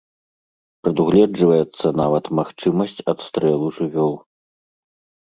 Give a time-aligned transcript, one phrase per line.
[0.87, 4.13] Прадугледжваецца нават магчымасць адстрэлу жывёл.